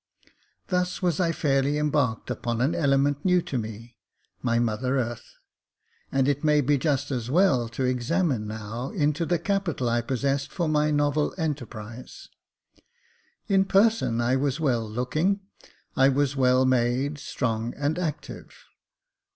Thus 0.69 1.03
was 1.03 1.19
I 1.19 1.31
fairly 1.31 1.77
embarked 1.77 2.31
upon 2.31 2.59
an 2.59 2.73
element 2.73 3.23
new 3.23 3.39
to 3.43 3.55
me— 3.59 3.97
my 4.41 4.57
mother 4.57 4.97
earth; 4.97 5.35
and 6.11 6.27
it 6.27 6.43
may 6.43 6.59
be 6.61 6.79
just 6.79 7.11
as 7.11 7.29
well 7.29 7.69
to 7.69 7.83
examine 7.83 8.47
now 8.47 8.89
into 8.89 9.27
the 9.27 9.37
capital 9.37 9.87
I 9.89 10.01
possessed 10.01 10.51
for 10.51 10.67
my 10.67 10.89
novel 10.89 11.35
enterprise. 11.37 12.29
In 13.47 13.63
person 13.63 14.19
I 14.19 14.37
was 14.37 14.59
well 14.59 14.89
looking; 14.89 15.41
I 15.95 16.09
was 16.09 16.35
well 16.35 16.65
made, 16.65 17.19
strong, 17.19 17.75
and 17.75 17.99
active. 17.99 18.55